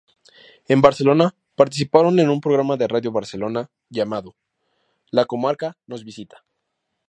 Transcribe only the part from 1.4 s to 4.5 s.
participaron en un programa de Radio Barcelona llamado